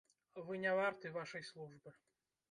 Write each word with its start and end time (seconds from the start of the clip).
Вы 0.45 0.53
не 0.63 0.71
варты 0.79 1.11
вашай 1.17 1.43
службы. 1.51 1.93